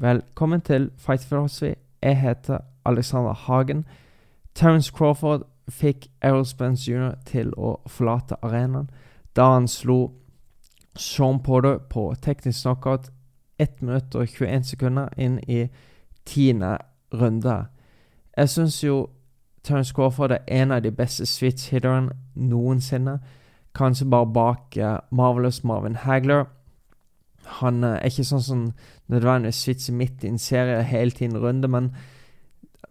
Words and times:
Velkommen 0.00 0.60
til 0.60 0.90
Fight 0.96 1.26
Philosophy. 1.26 1.74
Jeg 2.02 2.20
heter 2.20 2.58
Alexander 2.84 3.32
Hagen. 3.32 3.84
Terence 4.54 4.92
Crawford 4.96 5.42
fikk 5.68 6.06
Errol 6.22 6.46
Spence 6.46 6.90
jr. 6.90 7.10
til 7.26 7.50
å 7.56 7.80
forlate 7.86 8.36
arenaen 8.42 8.86
da 9.36 9.48
han 9.56 9.66
slo 9.68 10.12
Sean 10.96 11.42
Porter 11.42 11.80
på 11.90 12.14
teknisk 12.22 12.62
knockout 12.62 13.10
1 13.58 13.82
minutt 13.82 14.14
og 14.14 14.28
21 14.28 14.62
sekunder 14.70 15.08
inn 15.16 15.40
i 15.48 15.66
tiende 16.26 16.76
runde. 17.12 17.64
Jeg 18.36 18.48
syns 18.48 18.84
jo 18.84 19.08
Terence 19.64 19.94
Crawford 19.94 20.30
er 20.30 20.46
en 20.46 20.70
av 20.72 20.82
de 20.82 20.92
beste 20.94 21.26
switch-hitterne 21.26 22.14
noensinne. 22.34 23.18
Kanskje 23.74 24.06
bare 24.10 24.30
bak 24.32 24.78
uh, 24.78 24.98
Marvelous 25.10 25.64
Marvin 25.64 25.96
Hagler. 25.96 26.44
Han 27.60 27.82
uh, 27.84 27.96
er 27.96 28.10
ikke 28.10 28.26
sånn 28.28 28.44
som 28.44 28.62
nødvendigvis 29.08 29.64
switcher 29.64 29.96
midt 29.96 30.24
i 30.24 30.30
en 30.32 30.40
serie 30.42 30.82
hele 30.86 31.14
tiden 31.14 31.38
runde, 31.40 31.68
men 31.68 31.92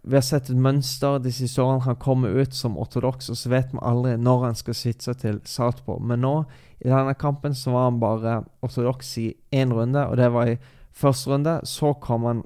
vi 0.08 0.16
har 0.16 0.24
sett 0.24 0.48
et 0.48 0.56
mønster 0.56 1.18
de 1.20 1.30
siste 1.34 1.60
årene. 1.62 1.84
Han 1.84 1.98
kommer 2.00 2.36
ut 2.40 2.54
som 2.56 2.78
ortodoks, 2.80 3.28
og 3.28 3.36
så 3.36 3.50
vet 3.52 3.72
vi 3.74 3.82
aldri 3.84 4.14
når 4.16 4.44
han 4.46 4.56
skal 4.58 4.76
switche 4.76 5.14
til 5.20 5.40
Southpaw. 5.44 5.98
Men 6.00 6.22
nå, 6.24 6.34
i 6.80 6.88
denne 6.88 7.14
kampen, 7.18 7.54
så 7.54 7.74
var 7.74 7.90
han 7.90 8.00
bare 8.00 8.38
ortodoks 8.64 9.10
i 9.20 9.26
én 9.52 9.74
runde, 9.74 10.06
og 10.06 10.16
det 10.16 10.30
var 10.32 10.54
i 10.54 10.56
første 10.96 11.30
runde. 11.30 11.58
Så 11.68 11.92
kom 12.00 12.24
han 12.24 12.44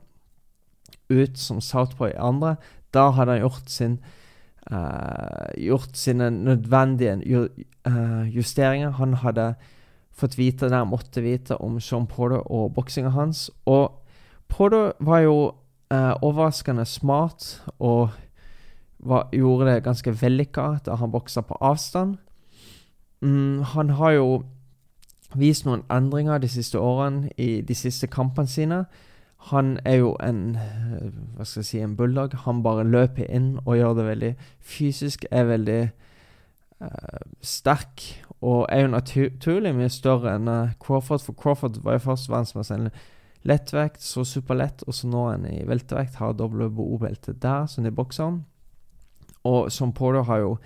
ut 1.12 1.38
som 1.38 1.60
Southpaw 1.60 2.10
i 2.10 2.18
andre. 2.18 2.56
Da 2.94 3.10
hadde 3.14 3.36
han 3.36 3.44
gjort 3.44 3.70
sin 3.70 4.00
uh, 4.70 5.52
gjort 5.56 5.96
sine 5.96 6.30
nødvendige 6.30 7.48
uh, 7.86 8.36
justeringer. 8.36 8.90
Han 8.90 9.14
hadde 9.14 9.54
fått 10.12 10.38
vite 10.38 10.68
det 10.68 10.76
han 10.76 10.90
måtte 10.92 11.22
vite 11.24 11.56
om 11.56 11.80
Sean 11.80 12.06
Porter 12.06 12.42
og 12.52 12.74
boksinga 12.76 13.12
hans. 13.14 13.50
Og 13.66 13.92
Porter 14.48 14.92
var 15.00 15.24
jo 15.24 15.36
eh, 15.92 16.14
overraskende 16.22 16.84
smart 16.84 17.62
og 17.78 18.10
var, 19.02 19.28
gjorde 19.32 19.70
det 19.70 19.84
ganske 19.84 20.14
vellykka 20.22 20.66
da 20.86 20.96
han 21.00 21.12
boksa 21.12 21.42
på 21.42 21.58
avstand. 21.60 22.16
Mm, 23.22 23.62
han 23.62 23.90
har 23.90 24.10
jo 24.18 24.42
vist 25.38 25.64
noen 25.66 25.84
endringer 25.90 26.38
de 26.38 26.50
siste 26.50 26.78
årene 26.78 27.30
i 27.40 27.62
de 27.66 27.74
siste 27.74 28.06
kampene 28.06 28.50
sine. 28.50 28.84
Han 29.50 29.74
er 29.84 30.02
jo 30.02 30.12
en 30.22 30.58
hva 31.34 31.46
skal 31.46 31.62
jeg 31.62 31.66
si, 31.66 31.80
en 31.82 31.96
bulldog. 31.98 32.36
Han 32.44 32.62
bare 32.62 32.86
løper 32.86 33.26
inn 33.26 33.56
og 33.64 33.76
gjør 33.78 33.96
det 33.98 34.06
veldig 34.06 34.32
fysisk. 34.60 35.24
Er 35.30 35.48
veldig 35.50 35.80
uh, 36.82 37.22
sterk 37.42 38.04
og 38.42 38.66
er 38.68 38.82
jo 38.82 38.90
naturlig 38.90 39.70
mye 39.76 39.90
større 39.92 40.34
enn 40.34 40.50
uh, 40.50 40.74
Crawford. 40.82 41.22
For 41.22 41.38
Crawford 41.38 41.78
var 41.84 41.98
jo 41.98 42.06
først 42.08 42.30
verdensmester 42.30 42.88
i 42.88 42.92
lettvekt, 43.46 44.02
så 44.02 44.24
superlett, 44.26 44.82
og 44.86 44.94
så 44.94 45.10
nå 45.10 45.26
er 45.28 45.36
han 45.36 45.46
i 45.50 45.66
veltevekt. 45.66 46.18
Har 46.18 46.34
WBO-belte 46.38 47.36
der, 47.38 47.66
som 47.70 47.86
de 47.86 47.94
bokser 47.94 48.24
om. 48.24 48.40
Og 49.46 49.70
som 49.72 49.94
Porter 49.94 50.26
har 50.26 50.42
jo 50.42 50.56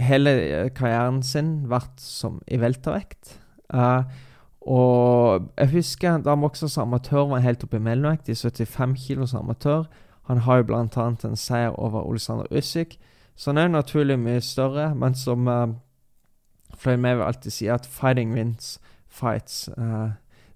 hele 0.00 0.70
karrieren 0.76 1.22
sin 1.22 1.68
vært 1.68 2.00
som 2.00 2.40
i 2.48 2.60
veltervekt. 2.60 3.36
Uh, 3.68 4.04
og 4.64 5.50
jeg 5.58 5.74
husker 5.76 6.22
da 6.24 6.32
han 6.32 6.44
boksa 6.44 6.70
som 6.72 6.88
amatør, 6.88 7.28
var 7.28 7.42
han 7.42 7.48
helt 7.50 7.64
oppe 7.66 7.76
i 7.76 7.84
mellomvekt, 7.84 8.32
i 8.32 8.36
75 8.36 8.96
kilo 9.06 9.28
som 9.28 9.44
amatør. 9.44 9.84
Han 10.28 10.40
har 10.48 10.62
jo 10.62 10.76
annet 10.76 11.24
en 11.24 11.36
seier 11.36 11.76
over 11.76 12.06
Olesander 12.08 12.48
Usyk, 12.50 12.96
så 13.36 13.50
han 13.50 13.58
er 13.58 13.68
jo 13.68 13.76
naturlig 13.76 14.18
mye 14.18 14.40
større. 14.40 14.94
Men 14.94 15.14
som 15.14 15.48
uh, 15.48 15.74
Floyd 16.76 17.02
vil 17.02 17.22
alltid 17.22 17.52
si, 17.52 17.66
at 17.66 17.86
'fighting 17.86 18.34
wins 18.34 18.80
fights'. 19.08 19.68
Uh, 19.78 20.10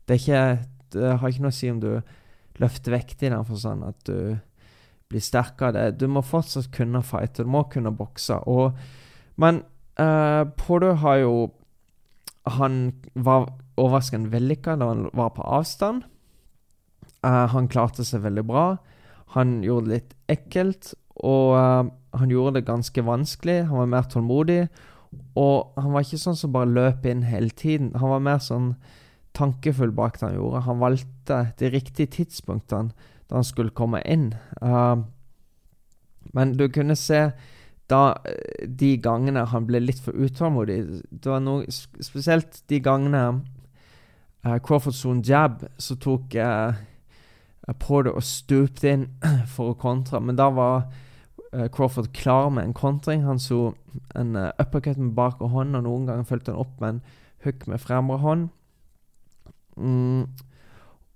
det, 0.08 0.20
ikke, 0.20 0.58
det 0.92 1.18
har 1.18 1.28
ikke 1.28 1.42
noe 1.42 1.54
å 1.54 1.58
si 1.58 1.70
om 1.70 1.80
du 1.80 2.00
løfter 2.58 2.92
vekt 2.92 3.22
i 3.22 3.30
den 3.30 3.44
forstand 3.46 3.84
at 3.86 4.06
du 4.06 4.38
blir 5.08 5.24
sterkere. 5.24 5.72
Det. 5.72 6.00
Du 6.00 6.08
må 6.10 6.22
fortsatt 6.26 6.70
kunne 6.74 7.02
fighte, 7.06 7.44
du 7.44 7.50
må 7.50 7.64
kunne 7.72 7.94
bokse. 7.94 8.40
Og, 8.48 8.76
men 9.36 9.62
uh, 10.00 10.44
Porter 10.56 10.98
har 11.04 11.22
jo 11.24 11.50
Han 12.48 12.94
var 13.12 13.50
overraskende 13.76 14.30
vellykka 14.32 14.78
da 14.80 14.86
han 14.88 15.08
var 15.12 15.34
på 15.36 15.44
avstand. 15.44 16.06
Uh, 17.20 17.44
han 17.52 17.68
klarte 17.68 18.06
seg 18.08 18.22
veldig 18.24 18.44
bra. 18.48 18.78
Han 19.34 19.58
gjorde 19.60 19.90
det 19.90 19.98
litt 19.98 20.14
ekkelt, 20.32 20.94
og 21.20 21.52
uh, 21.58 21.90
han 22.16 22.32
gjorde 22.32 22.56
det 22.56 22.68
ganske 22.70 23.04
vanskelig. 23.04 23.66
Han 23.68 23.82
var 23.82 23.90
mer 23.92 24.08
tålmodig, 24.08 24.62
og 25.38 25.78
han 25.78 25.92
var 25.94 26.04
ikke 26.04 26.20
sånn 26.20 26.38
som 26.38 26.52
bare 26.54 26.70
løp 26.70 27.06
inn 27.08 27.22
hele 27.28 27.50
tiden. 27.50 27.92
Han 27.98 28.12
var 28.12 28.24
mer 28.24 28.40
sånn 28.44 28.72
tankefull 29.38 29.92
bak 29.94 30.18
det 30.18 30.26
han 30.26 30.36
gjorde. 30.38 30.64
Han 30.66 30.82
valgte 30.82 31.38
de 31.60 31.70
riktige 31.72 32.10
tidspunktene 32.18 32.92
da 33.28 33.38
han 33.38 33.46
skulle 33.46 33.74
komme 33.76 34.00
inn. 34.08 34.32
Uh, 34.62 35.04
men 36.34 36.56
du 36.58 36.66
kunne 36.72 36.96
se 36.98 37.28
da 37.88 38.02
de 38.80 38.90
gangene 39.00 39.46
han 39.48 39.66
ble 39.68 39.80
litt 39.80 40.00
for 40.04 40.12
utålmodig 40.12 40.74
Det 41.08 41.30
var 41.30 41.40
noe 41.40 41.70
Spesielt 41.72 42.58
de 42.68 42.82
gangene 42.84 43.22
uh, 44.44 44.58
Crawford 44.60 44.92
Zone 44.92 45.24
jab, 45.24 45.62
så 45.80 45.96
tok 45.96 46.36
uh, 46.36 46.76
Porter 47.80 48.12
og 48.12 48.24
stupte 48.24 48.92
inn 48.92 49.06
for 49.54 49.72
å 49.72 49.78
kontre. 49.80 50.20
Men 50.20 50.36
da 50.36 50.48
var 50.52 50.88
Crawford 51.52 52.12
klar 52.12 52.50
med 52.50 52.64
en 52.64 52.76
kontring. 52.76 53.24
Han 53.24 53.40
så 53.40 53.72
en 54.14 54.36
uh, 54.36 54.50
uppercut 54.60 54.98
med 55.00 55.14
bakre 55.16 55.48
hånd, 55.48 55.76
og 55.76 55.86
noen 55.86 56.06
ganger 56.08 56.28
fulgte 56.28 56.52
han 56.52 56.60
opp 56.60 56.80
med 56.82 56.96
en 56.96 57.00
hook 57.46 57.66
med 57.70 57.80
fremre 57.80 58.18
hånd. 58.20 58.48
Mm. 59.76 60.28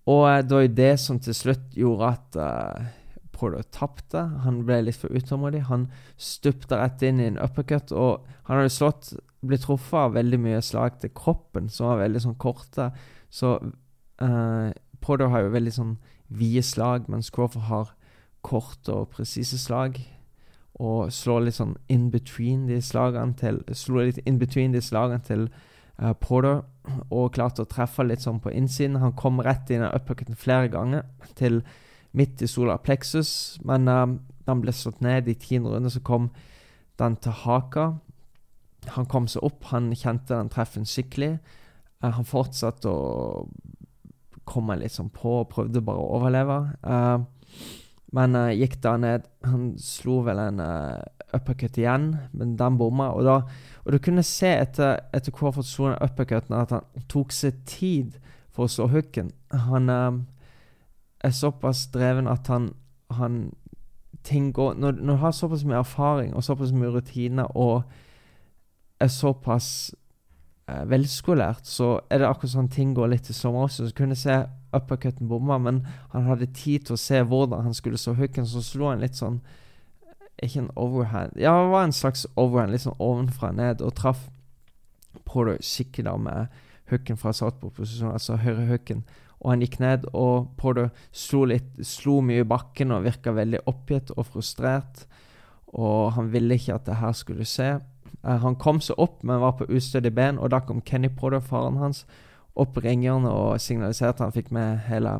Og 0.08 0.24
uh, 0.24 0.40
det 0.40 0.56
var 0.56 0.66
jo 0.66 0.74
det 0.80 0.92
som 1.00 1.20
til 1.20 1.36
slutt 1.36 1.76
gjorde 1.76 2.12
at 2.14 2.40
Porter 3.32 3.64
tapte. 3.74 4.22
Han 4.44 4.62
ble 4.68 4.80
litt 4.86 5.00
for 5.00 5.12
utålmodig. 5.12 5.64
Han 5.68 5.88
stupte 6.16 6.78
rett 6.78 7.02
inn 7.04 7.20
i 7.20 7.28
en 7.32 7.40
uppercut, 7.42 7.92
og 7.92 8.26
han 8.46 8.62
hadde 8.62 8.72
slått 8.72 9.12
ble 9.42 9.58
truffet 9.58 9.98
av 9.98 10.14
veldig 10.14 10.38
mye 10.38 10.62
slag 10.62 11.00
til 11.02 11.10
kroppen, 11.18 11.68
som 11.72 11.90
var 11.90 12.04
veldig 12.04 12.22
sånn 12.22 12.38
korte. 12.40 12.92
Så 13.32 13.56
uh, 13.58 14.68
Porter 15.02 15.32
har 15.32 15.44
jo 15.44 15.54
veldig 15.56 15.74
sånn 15.74 15.96
vide 16.32 16.62
slag, 16.64 17.08
mens 17.10 17.32
Crawford 17.34 17.66
har 17.68 17.94
korte 18.46 18.94
og 18.94 19.10
presise 19.16 19.58
slag. 19.58 19.98
Og 20.82 21.12
slå 21.14 21.38
litt 21.42 21.56
sånn 21.58 21.76
in 21.92 22.08
between 22.10 22.66
de 22.66 22.80
slagene 22.82 23.36
til 23.38 23.60
Slo 23.78 24.02
litt 24.02 24.18
in 24.26 24.40
between 24.40 24.74
de 24.74 24.82
slagene 24.82 25.22
til 25.26 25.46
uh, 26.02 26.12
Porter, 26.18 26.64
og 27.14 27.34
klarte 27.36 27.62
å 27.62 27.70
treffe 27.70 28.02
litt 28.02 28.24
sånn 28.24 28.40
på 28.42 28.50
innsiden. 28.50 28.98
Han 29.02 29.14
kom 29.18 29.38
rett 29.44 29.70
inn 29.70 29.84
i 29.84 29.90
uppercuten 29.92 30.38
flere 30.38 30.72
ganger, 30.72 31.06
til 31.38 31.60
midt 32.18 32.42
i 32.42 32.50
sola 32.50 32.76
plexus, 32.82 33.60
men 33.64 33.86
uh, 33.88 34.06
da 34.42 34.56
han 34.56 34.64
ble 34.64 34.74
slått 34.74 35.02
ned 35.04 35.30
i 35.30 35.38
tiende 35.38 35.70
runde, 35.70 35.92
så 35.92 36.02
kom 36.02 36.32
den 37.00 37.16
til 37.22 37.36
haka. 37.44 37.92
Han 38.96 39.06
kom 39.06 39.28
seg 39.30 39.46
opp, 39.46 39.70
han 39.70 39.92
kjente 39.94 40.34
den 40.34 40.50
treffen 40.52 40.88
skikkelig. 40.88 41.36
Uh, 42.02 42.10
han 42.18 42.26
fortsatte 42.26 42.90
å 42.90 43.46
komme 44.48 44.74
litt 44.80 44.96
sånn 44.96 45.12
på 45.14 45.38
og 45.44 45.52
prøvde 45.52 45.84
bare 45.86 46.02
å 46.02 46.18
overleve. 46.18 46.58
Uh, 46.82 47.22
men 48.12 48.36
uh, 48.36 48.50
gikk 48.52 48.76
da 48.84 48.96
ned 49.00 49.24
Han 49.48 49.72
slo 49.80 50.20
vel 50.26 50.38
en 50.38 50.60
uppercut 51.32 51.78
igjen, 51.80 52.10
men 52.36 52.56
den 52.60 52.76
bomma. 52.78 53.08
Og, 53.16 53.24
da, 53.24 53.38
og 53.86 53.94
du 53.94 53.98
kunne 54.04 54.24
se 54.26 54.50
etter, 54.60 55.00
etter 55.16 55.32
han 55.40 55.64
slo 55.64 55.88
den 55.88 55.98
uppercuten, 56.04 56.54
at 56.54 56.74
han 56.76 57.06
tok 57.08 57.32
seg 57.32 57.62
tid 57.66 58.18
for 58.52 58.68
å 58.68 58.72
slå 58.72 58.90
hooken. 58.92 59.32
Han 59.66 59.88
er 59.88 61.32
såpass 61.32 61.86
dreven 61.94 62.28
at 62.28 62.52
han, 62.52 62.68
han 63.16 63.46
ting 64.24 64.52
går 64.54 64.74
når, 64.74 64.92
når, 64.92 65.14
du 65.14 65.20
har 65.20 65.32
såpass 65.32 65.64
mye 65.64 65.80
erfaring 65.82 66.34
og 66.34 66.44
såpass 66.44 66.72
mye 66.72 66.92
rutiner 66.94 67.56
og 67.58 67.82
er 69.02 69.10
såpass 69.10 69.94
uh, 70.70 70.84
velskolert, 70.86 71.66
så 71.66 71.96
er 72.10 72.22
det 72.22 72.28
akkurat 72.28 72.54
sånn 72.54 72.70
ting 72.70 72.94
går 72.94 73.10
litt 73.10 73.30
i 73.30 73.34
sommer 73.34 73.66
også. 73.66 73.88
Så 73.88 73.96
kunne 73.98 74.14
jeg 74.14 74.22
se 74.22 74.36
uppercutten 74.72 75.28
bomma, 75.28 75.58
men 75.58 75.82
han 76.12 76.28
hadde 76.28 76.50
tid 76.56 76.86
til 76.86 76.96
å 76.96 77.00
se 77.00 77.22
hvordan 77.22 77.66
han 77.66 77.76
skulle 77.76 78.00
slå 78.00 78.16
hooken, 78.18 78.48
så 78.48 78.62
slo 78.64 78.90
han 78.90 79.04
litt 79.04 79.18
sånn 79.18 79.40
Ikke 80.42 80.64
en 80.64 80.70
overhand 80.80 81.36
Ja, 81.38 81.54
det 81.60 81.72
var 81.72 81.86
en 81.86 81.96
slags 81.96 82.26
overhand, 82.36 82.72
litt 82.72 82.86
sånn 82.86 82.98
ovenfra 82.98 83.52
ned, 83.56 83.84
og 83.84 83.94
traff 83.98 84.28
Porter 85.28 85.60
skikkelig 85.60 86.08
da 86.08 86.16
med 86.16 86.62
hooken 86.92 87.18
fra 87.20 87.32
southpaw-posisjon, 87.36 88.12
altså 88.12 88.38
høyre 88.40 88.66
hooken. 88.68 89.04
Og 89.42 89.50
han 89.52 89.62
gikk 89.64 89.78
ned, 89.82 90.06
og 90.14 90.52
Porter 90.60 90.90
slo, 91.10 91.44
litt, 91.50 91.70
slo 91.86 92.20
mye 92.24 92.44
i 92.44 92.48
bakken 92.48 92.94
og 92.94 93.06
virka 93.06 93.34
veldig 93.34 93.64
oppgitt 93.70 94.12
og 94.16 94.28
frustrert. 94.28 95.06
Og 95.72 96.12
han 96.16 96.30
ville 96.34 96.58
ikke 96.58 96.76
at 96.76 96.86
det 96.86 97.00
her 97.00 97.16
skulle 97.16 97.48
skje. 97.48 97.74
Uh, 98.22 98.36
han 98.44 98.58
kom 98.60 98.78
seg 98.84 99.00
opp, 99.02 99.22
men 99.26 99.42
var 99.42 99.56
på 99.58 99.66
ustødig 99.72 100.12
ben, 100.14 100.38
og 100.38 100.52
da 100.52 100.62
kom 100.62 100.82
Kenny 100.84 101.10
Porter, 101.10 101.42
faren 101.42 101.80
hans, 101.80 102.04
opp 102.58 102.78
ringhjørnet 102.84 103.32
og 103.32 103.60
signaliserte 103.62 104.24
han 104.24 104.34
fikk 104.34 104.50
med 104.52 104.82
hele 104.88 105.18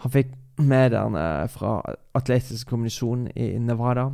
Han 0.00 0.12
fikk 0.14 0.34
med 0.60 0.92
den 0.92 1.16
uh, 1.16 1.46
fra 1.50 1.80
atletisk 2.16 2.68
kommunisjon 2.68 3.28
i 3.34 3.52
Nevada 3.58 4.10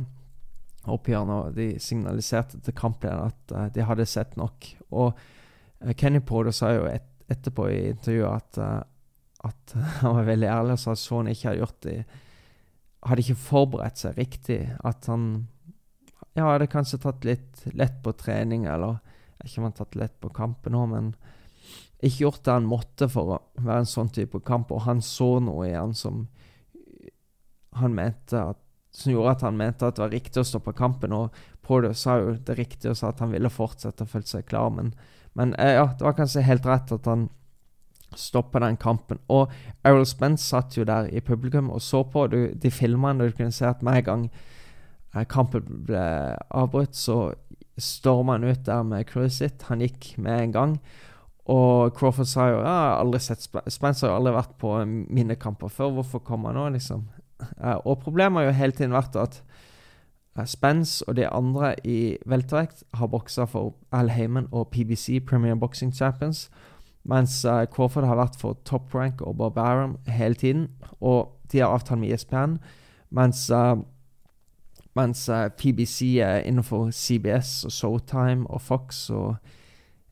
opp 0.87 1.07
og 1.11 1.55
de 1.55 1.73
signaliserte 1.83 2.59
til 2.63 2.73
kamplederen 2.75 3.31
at 3.31 3.53
uh, 3.55 3.67
de 3.75 3.83
hadde 3.83 4.05
sett 4.07 4.37
nok. 4.39 4.67
Og 4.91 5.13
Kenny 5.99 6.21
Porter 6.23 6.55
sa 6.55 6.71
jo 6.71 6.85
et, 6.87 7.07
etterpå 7.27 7.67
i 7.69 7.89
intervjuet 7.91 8.59
at 8.59 8.85
at 9.45 9.73
han 10.01 10.15
var 10.15 10.29
veldig 10.31 10.47
ærlig 10.49 10.77
og 10.77 10.81
sa 10.81 10.95
at 10.95 11.01
Sean 11.01 11.29
ikke 11.31 11.49
hadde 11.49 11.61
gjort 11.61 11.83
det 11.85 11.99
Hadde 13.07 13.21
ikke 13.21 13.39
forberedt 13.39 13.99
seg 14.01 14.15
riktig. 14.17 14.57
At 14.83 15.05
han 15.07 15.47
ja, 16.33 16.47
hadde 16.47 16.65
kanskje 16.67 16.97
tatt 17.03 17.27
litt 17.27 17.61
lett 17.77 17.99
på 18.03 18.11
trening, 18.17 18.65
eller 18.67 18.97
ikke 19.45 19.61
om 19.61 19.67
han 19.67 19.75
tatt 19.77 19.95
lett 19.95 20.15
på 20.19 20.31
kampen 20.33 20.75
òg, 20.75 20.87
men 20.91 21.11
ikke 21.97 22.23
gjort 22.27 22.43
det 22.45 22.53
han 22.53 22.69
måtte 22.69 23.07
for 23.09 23.33
å 23.33 23.41
være 23.57 23.83
en 23.83 23.89
sånn 23.89 24.11
type 24.13 24.41
kamp. 24.45 24.71
Og 24.73 24.85
han 24.85 25.01
så 25.01 25.37
noe 25.43 25.69
i 25.69 25.75
han 25.75 25.95
som 25.97 26.27
han 27.77 27.93
mente 27.97 28.41
at 28.41 28.63
som 28.97 29.11
gjorde 29.11 29.35
at 29.35 29.43
han 29.45 29.57
mente 29.59 29.85
at 29.85 29.97
det 29.97 30.01
var 30.01 30.13
riktig 30.15 30.41
å 30.41 30.47
stoppe 30.47 30.73
kampen. 30.73 31.13
Og 31.13 31.33
Porter 31.65 31.93
sa 31.93 32.17
jo 32.21 32.33
det 32.47 32.55
riktige 32.57 32.93
og 32.93 32.97
sa 32.97 33.11
at 33.11 33.21
han 33.21 33.33
ville 33.33 33.51
fortsette 33.53 34.05
og 34.05 34.09
følte 34.09 34.37
seg 34.37 34.47
klar. 34.49 34.71
Men, 34.73 34.93
men 35.37 35.53
eh, 35.61 35.75
ja, 35.77 35.85
det 35.93 36.05
var 36.05 36.15
kanskje 36.17 36.45
helt 36.47 36.65
rett 36.65 36.93
at 36.95 37.09
han 37.09 37.27
stoppa 38.17 38.61
den 38.63 38.79
kampen. 38.81 39.19
Og 39.29 39.51
Errol 39.85 40.07
Spence 40.09 40.47
satt 40.47 40.77
jo 40.79 40.87
der 40.87 41.11
i 41.11 41.21
publikum 41.21 41.69
og 41.73 41.83
så 41.83 42.01
på 42.09 42.25
du, 42.31 42.39
de 42.55 42.71
filmene, 42.73 43.27
du 43.27 43.35
kunne 43.37 43.53
se 43.53 43.67
at 43.69 43.83
med 43.85 44.01
en 44.01 44.07
gang 44.07 44.23
eh, 45.13 45.27
kampen 45.29 45.67
ble 45.89 46.07
avbrutt, 46.49 46.97
så 46.97 47.35
storma 47.77 48.39
han 48.39 48.47
ut 48.47 48.65
der 48.65 48.87
med 48.87 49.05
crewet 49.11 49.37
sitt. 49.37 49.67
Han 49.69 49.83
gikk 49.85 50.15
med 50.17 50.47
en 50.47 50.55
gang. 50.55 50.79
Og 51.47 51.93
Crawford 51.95 52.27
sa 52.27 52.49
jo 52.51 52.59
jeg 52.59 52.67
har 52.67 52.97
aldri 52.99 53.21
sett 53.23 53.45
Sp 53.45 53.61
Spence 53.71 54.03
har 54.03 54.17
aldri 54.17 54.33
vært 54.35 54.57
på 54.59 54.73
mine 54.85 55.37
kamper 55.39 55.71
før. 55.71 55.93
Hvorfor 55.95 56.19
kommer 56.19 56.51
han 56.51 56.59
nå, 56.59 56.69
liksom? 56.75 57.05
Uh, 57.63 57.77
og 57.85 57.99
problemet 58.03 58.41
har 58.41 58.49
jo 58.49 58.57
hele 58.57 58.75
tiden 58.75 58.95
vært 58.95 59.15
at 59.15 59.39
uh, 60.35 60.43
Spence 60.45 61.05
og 61.07 61.15
de 61.15 61.27
andre 61.29 61.75
i 61.87 62.17
weltervekt 62.27 62.83
har 62.99 63.11
boksa 63.13 63.45
for 63.47 63.75
Al 63.95 64.09
Heyman 64.11 64.49
og 64.51 64.67
PBC, 64.73 65.21
Premier 65.25 65.55
Boxing 65.55 65.93
Champions, 65.95 66.49
mens 67.05 67.45
uh, 67.45 67.63
Crawford 67.71 68.09
har 68.09 68.19
vært 68.19 68.35
for 68.41 68.57
Top 68.65 68.95
Rank 68.95 69.21
og 69.21 69.37
Bob 69.37 69.57
Aram 69.57 69.95
hele 70.07 70.35
tiden. 70.35 70.67
Og 70.99 71.31
de 71.51 71.61
har 71.63 71.71
avtale 71.71 72.01
med 72.01 72.11
ESPN, 72.11 72.57
mens, 73.09 73.45
mens 74.95 75.29
PBC 75.57 76.17
er 76.19 76.41
innenfor 76.43 76.91
CBS 76.91 77.63
og 77.65 77.71
Showtime 77.71 78.49
og 78.49 78.61
Fox 78.61 79.09
og 79.09 79.37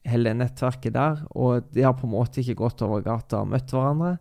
hele 0.10 0.36
nettverket 0.38 0.96
der. 0.96 1.24
Og 1.34 1.66
de 1.74 1.86
har 1.86 1.96
på 1.98 2.08
en 2.08 2.16
måte 2.16 2.42
ikke 2.42 2.60
gått 2.64 2.84
over 2.86 3.04
gata 3.06 3.42
og 3.44 3.52
møtt 3.54 3.74
hverandre. 3.74 4.16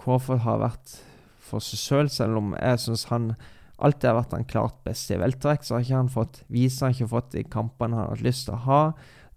Crawford 0.00 0.44
har 0.46 0.60
vært 0.62 0.98
for 1.50 1.64
seg 1.64 1.80
sjøl, 1.80 2.12
selv, 2.12 2.38
om 2.40 2.52
jeg 2.54 2.82
syns 2.84 3.08
han 3.10 3.32
alltid 3.80 4.10
har 4.10 4.18
vært 4.18 4.34
den 4.34 4.46
klart 4.48 4.76
beste 4.84 5.16
i 5.16 5.20
veltrekk, 5.20 5.64
Så 5.64 5.74
har 5.74 5.86
ikke 5.86 5.96
han 5.96 6.12
fått 6.12 6.42
vise, 6.52 6.84
han 6.84 6.94
ikke 6.94 7.14
fått 7.14 7.32
de 7.32 7.44
kampene 7.48 7.96
han 7.96 8.06
har 8.06 8.14
hatt 8.14 8.26
lyst 8.26 8.46
til 8.46 8.54
å 8.54 8.64
ha. 8.66 8.82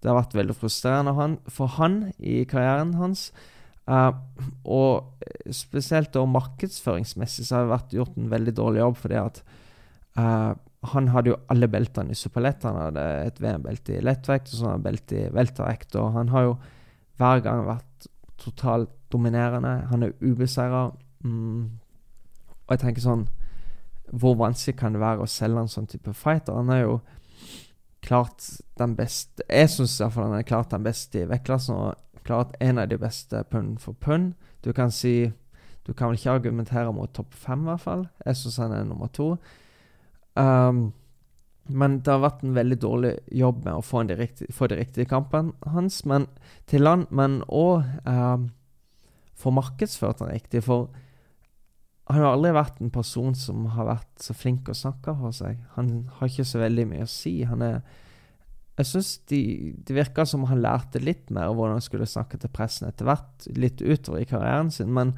Det 0.00 0.10
har 0.10 0.20
vært 0.20 0.36
veldig 0.36 0.56
frustrerende 0.58 1.14
han, 1.16 1.38
for 1.48 1.78
han 1.78 2.12
i 2.18 2.44
karrieren 2.48 2.94
hans. 3.00 3.30
Uh, 3.88 4.12
og 4.64 5.24
spesielt 5.52 6.12
da 6.14 6.22
markedsføringsmessig 6.28 7.44
så 7.44 7.56
har 7.56 7.64
det 7.64 7.74
vært 7.74 7.96
gjort 7.96 8.20
en 8.20 8.30
veldig 8.32 8.54
dårlig 8.56 8.80
jobb, 8.80 9.00
fordi 9.00 9.18
at 9.20 9.40
uh, 10.20 10.52
han 10.92 11.08
hadde 11.14 11.32
jo 11.32 11.40
alle 11.52 11.68
beltene 11.70 12.12
i 12.12 12.18
superlett. 12.18 12.64
Han 12.68 12.76
hadde 12.80 13.04
et 13.24 13.40
VM-belte 13.40 13.96
i 13.96 14.02
lettvekt 14.04 14.50
og 14.50 14.56
så 14.56 14.66
hadde 14.66 14.76
han 14.76 14.84
belte 14.84 15.16
i 15.20 15.30
weltervekt. 15.34 15.96
Og 16.00 16.12
han 16.16 16.32
har 16.34 16.48
jo 16.48 16.54
hver 17.20 17.40
gang 17.44 17.64
vært 17.68 18.08
totalt 18.42 18.92
dominerende. 19.12 19.86
Han 19.90 20.02
er 20.02 20.14
ubeseira. 20.20 20.88
Mm, 21.24 21.70
og 22.64 22.74
jeg 22.74 22.82
tenker 22.82 23.04
sånn 23.04 23.22
Hvor 24.12 24.34
vanskelig 24.36 24.76
kan 24.76 24.92
det 24.92 25.00
være 25.00 25.24
å 25.24 25.30
selge 25.30 25.62
en 25.62 25.70
sånn 25.72 25.88
type 25.88 26.12
fighter? 26.12 26.56
Han 26.58 26.72
er 26.74 26.82
jo 26.82 26.98
klart 28.04 28.44
den 28.76 28.92
beste 28.98 29.46
Jeg 29.48 29.70
syns 29.72 29.96
iallfall 30.00 30.28
han 30.28 30.36
er 30.36 30.48
klart 30.48 30.74
den 30.74 30.84
beste 30.84 31.22
i 31.22 31.28
vektklassen, 31.28 31.74
og 31.74 32.24
klart 32.28 32.52
en 32.60 32.82
av 32.82 32.90
de 32.90 32.98
beste 33.00 33.40
pund 33.50 33.78
for 33.80 33.96
pund. 34.00 34.34
Du 34.60 34.72
kan 34.72 34.92
si 34.92 35.32
Du 35.86 35.92
kan 35.92 36.08
vel 36.08 36.16
ikke 36.16 36.32
argumentere 36.32 36.92
mot 36.92 37.12
topp 37.12 37.34
fem, 37.36 37.60
i 37.60 37.68
hvert 37.68 37.80
fall. 37.80 38.06
Jeg 38.24 38.36
syns 38.40 38.56
han 38.56 38.72
er 38.72 38.86
nummer 38.88 39.10
to. 39.12 39.34
Um, 40.34 40.92
men 41.64 42.00
det 42.04 42.12
har 42.12 42.20
vært 42.20 42.42
en 42.44 42.56
veldig 42.56 42.76
dårlig 42.82 43.14
jobb 43.32 43.62
med 43.64 43.78
å 43.78 43.84
få, 43.84 44.02
de, 44.08 44.16
riktige, 44.18 44.52
få 44.52 44.68
de 44.68 44.76
riktige 44.76 45.08
kampene 45.08 45.54
hans 45.72 46.02
men, 46.08 46.26
til 46.68 46.84
land, 46.84 47.06
men 47.14 47.38
òg 47.48 47.86
um, 48.04 48.50
få 49.40 49.52
markedsført 49.54 50.20
den 50.20 50.34
riktig. 50.34 50.60
For 50.66 50.90
han 52.10 52.20
har 52.20 52.34
aldri 52.34 52.52
vært 52.52 52.82
en 52.84 52.92
person 52.92 53.36
som 53.38 53.64
har 53.72 53.88
vært 53.88 54.26
så 54.26 54.36
flink 54.36 54.68
å 54.68 54.76
snakke 54.76 55.14
for 55.16 55.32
seg. 55.36 55.62
Han 55.78 56.10
har 56.18 56.28
ikke 56.28 56.44
så 56.48 56.60
veldig 56.60 56.84
mye 56.90 57.06
å 57.06 57.10
si. 57.10 57.38
Han 57.48 57.64
er 57.64 57.78
Jeg 58.76 58.86
syns 58.90 59.10
de, 59.30 59.40
det 59.86 59.94
virka 59.94 60.24
som 60.26 60.44
han 60.50 60.60
lærte 60.60 60.98
litt 60.98 61.30
mer 61.30 61.52
hvordan 61.54 61.78
han 61.78 61.84
skulle 61.84 62.10
snakke 62.10 62.40
til 62.42 62.50
pressen 62.50 62.88
etter 62.88 63.06
hvert, 63.06 63.46
litt 63.54 63.80
utover 63.80 64.20
i 64.20 64.26
karrieren 64.26 64.72
sin, 64.74 64.90
men 64.92 65.14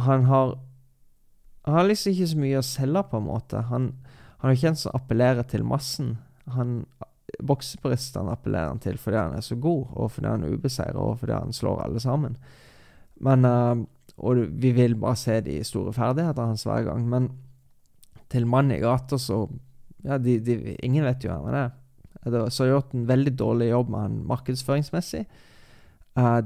han 0.00 0.24
har 0.24 0.58
Han 1.66 1.74
har 1.74 1.84
liksom 1.84 2.14
ikke 2.14 2.26
så 2.26 2.38
mye 2.40 2.58
å 2.58 2.64
selge, 2.64 3.02
på 3.10 3.18
en 3.18 3.26
måte. 3.26 3.60
Han, 3.68 3.90
han 4.40 4.50
er 4.50 4.56
ikke 4.56 4.72
en 4.72 4.80
som 4.80 4.96
appellerer 4.96 5.46
til 5.48 5.64
massen. 5.68 6.14
Han 6.56 6.82
Boksepuristene 7.46 8.32
appellerer 8.34 8.72
han 8.72 8.80
til 8.82 8.96
fordi 8.98 9.16
han 9.20 9.36
er 9.36 9.44
så 9.44 9.54
god, 9.60 9.92
og 9.94 10.10
fordi 10.12 10.28
han 10.32 10.44
er 10.44 10.54
ubeseiret, 10.56 10.98
og 10.98 11.20
fordi 11.20 11.36
han 11.36 11.54
slår 11.54 11.84
alle 11.84 12.00
sammen. 12.02 12.36
Men 13.20 13.46
uh, 13.46 13.84
og 14.20 14.40
vi 14.60 14.72
vil 14.76 14.96
bare 15.00 15.16
se 15.16 15.38
de 15.44 15.60
store 15.64 15.92
ferdighetene 15.96 16.52
hans 16.52 16.66
hver 16.68 16.84
gang. 16.88 17.06
Men 17.08 17.30
til 18.30 18.46
mannen 18.46 18.76
i 18.76 18.82
gata, 18.82 19.18
så 19.18 19.46
Ja, 20.00 20.16
de, 20.16 20.38
de, 20.40 20.54
ingen 20.80 21.04
vet 21.04 21.20
jo 21.20 21.28
hvem 21.28 21.50
han 21.50 21.56
er. 21.58 22.48
Så 22.48 22.64
har 22.64 22.70
gjort 22.70 22.94
en 22.96 23.02
veldig 23.04 23.34
dårlig 23.36 23.66
jobb 23.68 23.90
med 23.92 24.00
han 24.00 24.14
markedsføringsmessig. 24.30 25.26
Uh, 26.16 26.40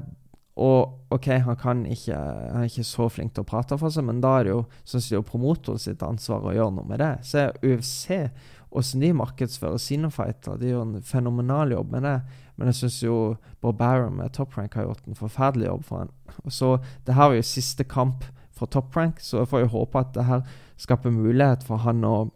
og 0.55 1.11
OK, 1.11 1.25
han, 1.43 1.57
kan 1.59 1.81
ikke, 1.83 2.15
han 2.15 2.61
er 2.61 2.69
ikke 2.69 2.85
så 2.87 3.09
flink 3.11 3.33
til 3.35 3.43
å 3.43 3.47
prate 3.49 3.75
for 3.79 3.91
seg, 3.91 4.05
men 4.07 4.21
da 4.23 4.37
er 4.39 4.47
det 4.47 4.53
jo 4.53 4.61
synes 4.87 5.09
jeg, 5.11 5.25
promotor 5.27 5.79
sitt 5.81 6.03
ansvar 6.05 6.47
å 6.47 6.53
gjøre 6.55 6.77
noe 6.77 6.87
med 6.87 7.01
det. 7.03 7.11
Så 7.27 7.49
UFC, 7.59 8.29
åssen 8.75 9.03
de 9.03 9.11
markedsfører 9.15 9.81
sine 9.83 10.11
fighter. 10.11 10.55
De 10.59 10.71
gjør 10.71 10.85
en 10.85 11.03
fenomenal 11.03 11.75
jobb 11.75 11.91
med 11.91 12.07
det. 12.07 12.15
Men 12.55 12.71
jeg 12.71 12.79
syns 12.79 13.01
jo 13.03 13.17
Bob 13.63 13.77
Barron 13.79 14.15
med 14.15 14.31
Top 14.35 14.55
Rank 14.55 14.77
har 14.79 14.87
gjort 14.87 15.07
en 15.07 15.19
forferdelig 15.19 15.67
jobb 15.67 15.83
for 15.89 16.03
han. 16.03 16.13
Og 16.43 16.55
så, 16.55 16.71
Det 17.05 17.15
her 17.15 17.31
er 17.31 17.41
jo 17.41 17.49
siste 17.51 17.83
kamp 17.83 18.23
for 18.55 18.71
Top 18.71 18.95
Rank, 18.95 19.19
så 19.19 19.43
jeg 19.43 19.51
får 19.51 19.65
jo 19.65 19.73
håpe 19.75 19.99
at 19.99 20.13
det 20.15 20.25
her 20.25 20.45
skaper 20.79 21.11
mulighet 21.11 21.63
for 21.67 21.83
han 21.83 22.03
å 22.07 22.31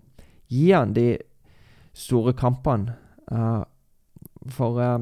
gi 0.52 0.72
han 0.72 0.92
de 0.94 1.18
store 1.96 2.34
kampene. 2.34 2.96
Uh, 3.32 3.64
for 4.50 4.80
uh, 4.80 5.00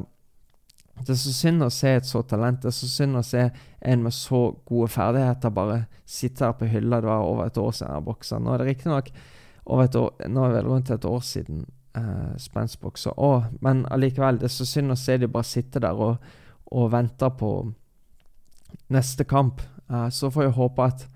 det 1.05 1.13
er 1.13 1.19
så 1.21 1.33
synd 1.35 1.63
å 1.65 1.69
se 1.73 1.93
et 1.97 2.07
så 2.07 2.21
talent. 2.25 2.61
Det 2.63 2.71
er 2.71 2.75
så 2.75 2.89
synd 2.89 3.19
å 3.19 3.23
se 3.25 3.47
en 3.47 4.03
med 4.03 4.15
så 4.15 4.41
gode 4.67 4.89
ferdigheter 4.91 5.53
bare 5.53 5.79
sitte 6.09 6.45
her 6.45 6.55
på 6.57 6.69
hylla. 6.71 7.01
Det 7.01 7.09
var 7.09 7.25
over 7.25 7.49
et 7.49 7.59
år 7.61 7.73
siden 7.75 7.93
jeg 7.93 8.07
boksa. 8.07 8.39
Nå 8.41 8.53
er 8.53 8.63
det 8.63 8.69
riktignok 8.71 9.11
over 9.67 10.13
nå 10.31 10.45
er 10.45 10.53
det 10.55 10.63
rundt 10.63 10.91
et 10.95 11.05
år 11.05 11.23
siden 11.27 11.65
eh, 11.97 12.35
Spence 12.39 12.79
boksa. 12.81 13.13
Men 13.61 13.85
allikevel, 13.91 14.39
det 14.39 14.49
er 14.49 14.55
så 14.55 14.67
synd 14.67 14.95
å 14.95 14.99
se 14.99 15.17
de 15.19 15.29
bare 15.31 15.47
sitte 15.47 15.81
der 15.83 15.97
og, 15.97 16.23
og 16.71 16.91
vente 16.93 17.29
på 17.39 17.51
neste 18.93 19.27
kamp. 19.27 19.61
Eh, 19.91 20.09
så 20.09 20.31
får 20.31 20.47
jeg 20.47 20.57
håpe 20.57 20.87
at 20.87 21.07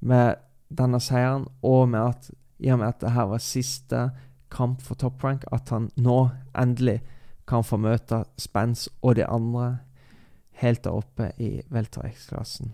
med 0.00 0.42
denne 0.68 1.00
seieren, 1.02 1.46
og 1.62 1.88
med 1.90 2.02
at 2.02 2.30
i 2.58 2.70
og 2.72 2.80
med 2.80 2.88
at 2.88 3.02
det 3.02 3.12
her 3.14 3.28
var 3.30 3.42
siste 3.42 4.08
kamp 4.50 4.80
for 4.82 4.98
top 4.98 5.22
rank, 5.24 5.44
at 5.52 5.68
han 5.74 5.90
nå 5.96 6.30
endelig 6.56 7.00
kan 7.46 7.64
få 7.64 7.78
møte 7.78 8.24
Spence 8.38 8.90
og 9.02 9.16
de 9.16 9.26
andre 9.26 9.78
helt 10.60 10.84
der 10.84 10.96
oppe 10.96 11.30
i 11.38 11.60
weltervektsklassen. 11.72 12.72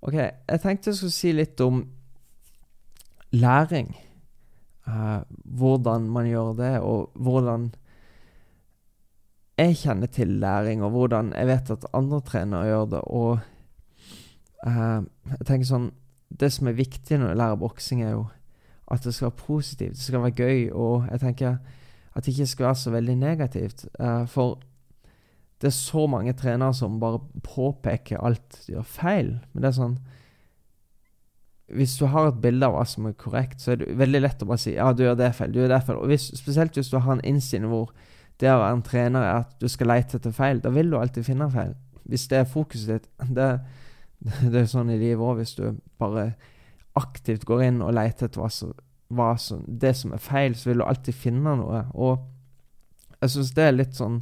Ok, 0.00 0.14
jeg 0.14 0.60
tenkte 0.62 0.90
jeg 0.90 0.96
skulle 1.00 1.12
si 1.12 1.32
litt 1.34 1.60
om 1.60 1.82
læring. 3.36 3.92
Uh, 4.88 5.20
hvordan 5.44 6.08
man 6.10 6.26
gjør 6.26 6.54
det, 6.58 6.72
og 6.80 7.12
hvordan 7.14 7.68
jeg 9.60 9.76
kjenner 9.76 10.06
til 10.06 10.28
læring, 10.40 10.82
og 10.82 10.90
hvordan 10.90 11.34
jeg 11.36 11.46
vet 11.46 11.70
at 11.70 11.86
andre 11.92 12.20
trenere 12.20 12.70
gjør 12.70 12.84
det. 12.94 13.00
Og 13.06 13.38
uh, 14.66 15.00
jeg 15.36 15.46
tenker 15.46 15.68
sånn 15.68 15.90
Det 16.30 16.46
som 16.54 16.68
er 16.70 16.76
viktig 16.78 17.16
når 17.18 17.32
du 17.32 17.38
lærer 17.40 17.56
boksing, 17.58 18.04
er 18.06 18.12
jo 18.14 18.26
at 18.90 19.02
det 19.02 19.10
skal 19.14 19.26
være 19.26 19.42
positivt, 19.42 19.96
det 19.98 20.04
skal 20.04 20.22
være 20.22 20.36
gøy. 20.38 20.60
Og 20.70 21.08
jeg 21.10 21.20
tenker 21.20 21.56
at 22.14 22.26
det 22.26 22.34
ikke 22.34 22.50
skal 22.50 22.66
være 22.66 22.80
så 22.80 22.92
veldig 22.94 23.16
negativt. 23.20 23.84
Uh, 24.00 24.26
for 24.30 24.58
det 25.60 25.68
er 25.68 25.76
så 25.76 26.06
mange 26.08 26.32
trenere 26.32 26.74
som 26.74 27.00
bare 27.00 27.20
påpeker 27.44 28.22
alt 28.24 28.62
de 28.66 28.74
gjør 28.74 28.86
feil. 28.88 29.34
Men 29.52 29.62
det 29.62 29.70
er 29.70 29.76
sånn 29.76 29.98
Hvis 31.70 31.98
du 32.00 32.06
har 32.10 32.32
et 32.32 32.40
bilde 32.42 32.66
av 32.66 32.72
hva 32.74 32.86
som 32.88 33.04
er 33.06 33.12
korrekt, 33.14 33.60
så 33.62 33.72
er 33.72 33.82
det 33.82 33.92
veldig 33.98 34.20
lett 34.24 34.40
å 34.42 34.48
bare 34.48 34.58
si 34.58 34.72
ja, 34.74 34.88
du 34.92 35.04
gjør 35.04 35.18
det 35.20 35.28
feil, 35.36 35.52
du 35.52 35.60
gjør 35.60 35.70
det 35.70 35.84
feil. 35.86 36.00
Og 36.00 36.10
hvis, 36.10 36.24
spesielt 36.34 36.74
hvis 36.74 36.90
du 36.90 36.96
har 36.98 37.12
en 37.14 37.22
innstilling 37.22 37.70
hvor 37.70 37.92
det 38.40 38.48
å 38.50 38.58
være 38.58 38.78
en 38.78 38.82
trener 38.82 39.26
er 39.26 39.42
at 39.44 39.52
du 39.60 39.68
skal 39.68 39.92
lete 39.92 40.18
etter 40.18 40.34
feil. 40.34 40.62
Da 40.64 40.72
vil 40.74 40.90
du 40.90 40.96
alltid 40.98 41.26
finne 41.28 41.50
feil. 41.52 41.76
Hvis 42.10 42.26
det 42.32 42.40
er 42.40 42.48
fokuset 42.48 42.90
ditt 42.94 43.08
Det, 43.36 43.50
det 44.52 44.64
er 44.64 44.68
sånn 44.68 44.90
i 44.92 44.98
livet 45.00 45.22
òg. 45.22 45.38
Hvis 45.40 45.54
du 45.60 45.78
bare 46.00 46.32
aktivt 46.98 47.46
går 47.48 47.66
inn 47.68 47.82
og 47.84 47.94
leter 47.96 48.26
etter 48.26 48.42
hva 48.42 48.50
som, 48.52 48.72
hva 49.10 49.32
som, 49.42 49.64
det 49.66 49.94
som 49.98 50.14
er 50.14 50.22
feil, 50.22 50.54
så 50.56 50.70
vil 50.70 50.82
du 50.82 50.86
alltid 50.86 51.16
finne 51.16 51.56
noe. 51.58 51.82
Og 51.94 53.18
jeg 53.20 53.34
syns 53.34 53.50
det 53.56 53.66
er 53.66 53.76
litt 53.76 53.98
sånn 53.98 54.20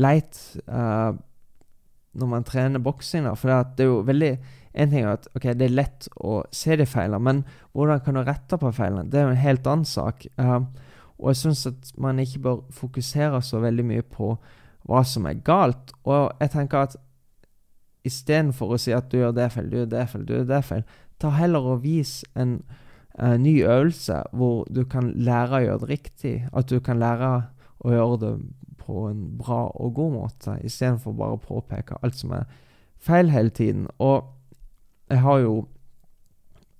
leit. 0.00 0.40
Uh, 0.66 1.12
når 2.12 2.28
man 2.28 2.44
trener 2.44 2.82
boksing. 2.82 3.28
For 3.36 3.52
det 3.76 3.86
er 3.86 3.90
jo 3.90 4.02
veldig 4.06 4.34
En 4.72 4.88
ting 4.88 5.04
er 5.04 5.18
at 5.18 5.26
ok, 5.36 5.50
det 5.52 5.66
er 5.66 5.74
lett 5.74 6.06
å 6.16 6.38
se 6.48 6.78
de 6.80 6.86
feilene, 6.88 7.18
men 7.20 7.40
hvordan 7.76 7.98
kan 8.00 8.16
du 8.16 8.22
rette 8.24 8.56
på 8.56 8.70
feilene? 8.72 9.04
Det 9.04 9.18
er 9.20 9.26
jo 9.26 9.32
en 9.34 9.42
helt 9.42 9.66
annen 9.68 9.84
sak. 9.84 10.24
Uh, 10.40 10.64
og 11.20 11.26
jeg 11.28 11.40
syns 11.42 11.66
at 11.68 11.90
man 12.00 12.22
ikke 12.22 12.40
bør 12.46 12.62
fokusere 12.72 13.42
så 13.44 13.60
veldig 13.60 13.84
mye 13.84 14.06
på 14.14 14.30
hva 14.88 15.02
som 15.04 15.28
er 15.28 15.42
galt. 15.44 15.92
Og 16.08 16.32
jeg 16.40 16.54
tenker 16.54 16.86
at 16.86 16.96
istedenfor 18.08 18.72
å 18.72 18.80
si 18.80 18.96
at 18.96 19.12
du 19.12 19.18
gjør 19.18 19.36
det 19.36 19.50
feil, 19.52 19.68
du 19.68 19.76
gjør 19.82 19.92
det 19.92 20.06
feil, 20.08 20.24
du 20.24 20.32
gjør 20.38 20.48
det 20.54 20.62
feil, 20.70 20.88
ta 21.20 21.34
heller 21.36 21.68
og 21.74 21.84
vis 21.84 22.14
en 22.32 22.62
uh, 23.20 23.36
ny 23.40 23.58
øvelse 23.64 24.22
hvor 24.32 24.66
du 24.70 24.84
kan 24.84 25.12
lære 25.16 25.58
å 25.58 25.64
gjøre 25.66 25.82
det 25.84 25.90
riktig. 25.90 26.34
At 26.52 26.70
du 26.70 26.80
kan 26.80 27.00
lære 27.02 27.32
å 27.82 27.92
gjøre 27.92 28.20
det 28.22 28.34
på 28.82 29.06
en 29.08 29.24
bra 29.38 29.64
og 29.78 29.94
god 29.94 30.12
måte, 30.16 30.56
istedenfor 30.64 31.14
bare 31.16 31.36
å 31.36 31.42
påpeke 31.42 32.00
alt 32.02 32.18
som 32.18 32.34
er 32.34 32.48
feil 33.02 33.30
hele 33.30 33.50
tiden. 33.50 33.86
Og 33.98 34.24
jeg 35.10 35.22
har 35.22 35.42
jo 35.42 35.54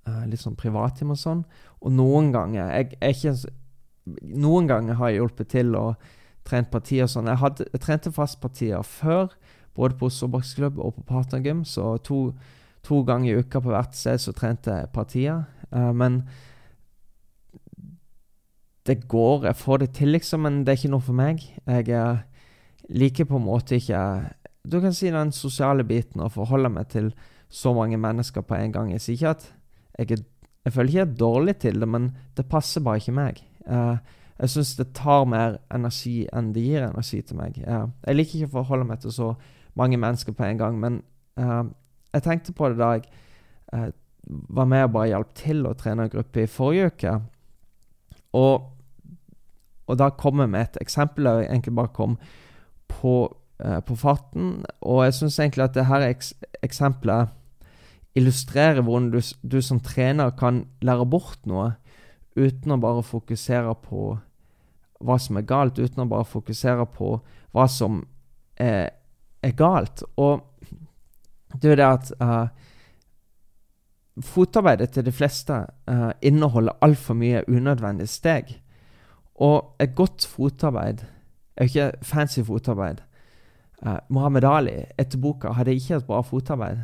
uh, 0.07 0.23
litt 0.29 0.41
sånn 0.43 0.59
privattime 0.59 1.15
og 1.15 1.21
sånn, 1.21 1.45
og 1.83 1.95
noen 1.95 2.31
ganger 2.35 2.71
jeg, 2.77 2.95
jeg 2.99 3.19
ikke, 3.19 3.59
Noen 4.35 4.65
ganger 4.67 4.97
har 4.99 5.13
jeg 5.13 5.21
hjulpet 5.21 5.47
til 5.53 5.77
å 5.79 5.85
trent 6.43 6.67
partier 6.73 7.05
og 7.05 7.11
sånn. 7.13 7.29
Jeg, 7.31 7.39
hadde, 7.39 7.67
jeg 7.71 7.83
trente 7.85 8.11
fastpartier 8.11 8.83
før, 8.83 9.31
både 9.77 9.95
på 9.95 10.09
Oslo 10.09 10.27
og 10.27 10.97
på 10.97 11.05
Partnergym, 11.07 11.63
så 11.63 11.95
to, 12.03 12.33
to, 12.83 12.99
ganger 13.07 13.31
i 13.31 13.37
uka 13.39 13.61
på 13.63 13.71
hvert 13.71 13.95
sted 13.95 14.19
så 14.19 14.33
trente 14.35 14.75
jeg 14.75 14.91
partier. 14.91 15.45
Uh, 15.73 15.91
men 15.95 16.21
det 18.85 19.07
går, 19.07 19.45
jeg 19.45 19.55
får 19.55 19.77
det 19.77 19.89
til, 19.95 20.07
liksom, 20.07 20.43
men 20.43 20.63
det 20.63 20.73
er 20.73 20.79
ikke 20.81 20.91
noe 20.91 21.03
for 21.03 21.15
meg. 21.15 21.43
Jeg 21.67 22.17
liker 22.91 23.27
på 23.29 23.39
en 23.39 23.45
måte 23.45 23.77
ikke 23.79 23.99
Du 24.67 24.79
kan 24.81 24.93
si 24.95 25.09
den 25.11 25.31
sosiale 25.31 25.83
biten 25.83 26.21
og 26.23 26.31
forholde 26.31 26.69
meg 26.69 26.87
til 26.87 27.13
så 27.49 27.73
mange 27.73 27.97
mennesker 27.97 28.41
på 28.41 28.55
en 28.55 28.71
gang. 28.71 28.91
Jeg 28.91 29.01
sier 29.01 29.15
ikke 29.15 29.29
at 29.29 29.55
jeg, 29.99 30.11
er, 30.11 30.23
jeg 30.65 30.73
føler 30.73 30.89
ikke 30.89 30.99
jeg 30.99 31.07
er 31.07 31.17
dårlig 31.19 31.55
til 31.57 31.79
det, 31.79 31.87
men 31.89 32.11
det 32.37 32.45
passer 32.49 32.81
bare 32.81 33.01
ikke 33.01 33.15
meg. 33.15 33.41
Uh, 33.67 33.97
jeg 34.39 34.49
syns 34.49 34.75
det 34.75 34.93
tar 34.95 35.25
mer 35.29 35.57
energi 35.71 36.27
enn 36.33 36.53
det 36.55 36.63
gir 36.63 36.87
energi 36.87 37.21
til 37.21 37.37
meg. 37.37 37.59
Jeg 37.59 38.15
liker 38.15 38.39
ikke 38.39 38.51
å 38.51 38.55
forholde 38.57 38.87
meg 38.87 39.03
til 39.03 39.13
så 39.13 39.33
mange 39.79 39.97
mennesker 39.97 40.35
på 40.35 40.47
en 40.47 40.57
gang, 40.57 40.79
men 40.79 41.01
uh, 41.39 41.63
jeg 42.13 42.23
tenkte 42.23 42.55
på 42.55 42.71
det 42.71 42.79
da 42.81 42.95
jeg 42.97 43.93
var 44.27 44.67
med 44.69 44.87
og 44.87 44.93
bare 44.95 45.11
hjalp 45.11 45.33
til 45.37 45.65
å 45.67 45.75
trene 45.77 46.05
en 46.05 46.13
gruppe 46.13 46.43
i 46.43 46.49
forrige 46.49 46.91
uke. 46.93 47.13
Og, 48.39 48.65
og 49.87 49.99
da 49.99 50.09
kom 50.17 50.41
jeg 50.41 50.51
med 50.53 50.67
et 50.67 50.81
eksempel 50.81 51.27
der 51.27 51.43
jeg 51.43 51.51
egentlig 51.51 51.75
bare 51.77 51.95
kom 51.95 52.17
på, 52.91 53.15
på 53.59 53.97
farten. 53.99 54.63
Og 54.81 55.03
jeg 55.05 55.17
syns 55.19 55.39
egentlig 55.39 55.67
at 55.67 55.77
dette 55.77 56.01
eks 56.09 56.33
eksempelet 56.63 57.33
illustrerer 58.15 58.81
hvordan 58.85 59.09
du, 59.13 59.19
du, 59.41 59.59
som 59.61 59.81
trener 59.81 60.33
kan 60.37 60.63
lære 60.85 61.05
bort 61.09 61.47
noe 61.49 61.73
uten 62.37 62.73
å 62.73 62.81
bare 62.81 63.03
fokusere 63.05 63.73
på 63.85 64.13
hva 65.03 65.17
som 65.19 65.37
er 65.37 65.47
galt, 65.49 65.81
uten 65.81 66.05
å 66.05 66.09
bare 66.09 66.27
fokusere 66.29 66.85
på 66.95 67.17
hva 67.53 67.65
som 67.69 68.03
er, 68.55 68.93
er 69.43 69.55
galt. 69.57 70.05
Og 70.17 70.45
det 71.59 71.67
er 71.67 71.73
jo 71.73 71.79
det 71.81 71.89
at 71.89 72.13
uh, 72.21 72.62
fotarbeidet 74.21 74.91
til 74.93 75.05
de 75.05 75.11
fleste 75.11 75.55
uh, 75.89 76.11
inneholder 76.21 76.77
altfor 76.81 77.17
mye 77.17 77.43
unødvendige 77.47 78.07
steg. 78.07 78.59
Og 79.35 79.75
et 79.81 79.95
godt 79.95 80.27
fotarbeid 80.29 81.01
er 81.57 81.63
ikke 81.63 81.91
fancy 82.01 82.39
fotarbeid. 82.45 83.01
Uh, 83.85 83.97
Mohammed 84.09 84.43
Ali 84.43 84.83
etter 84.97 85.17
boka 85.19 85.53
hadde 85.57 85.73
ikke 85.73 85.95
et 85.95 86.05
bra 86.05 86.21
fotarbeid. 86.21 86.83